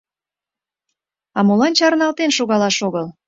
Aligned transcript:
А 1.37 1.39
молан 1.47 1.73
чарналтен 1.77 2.31
шогалаш 2.37 2.77
огыл? 2.87 3.05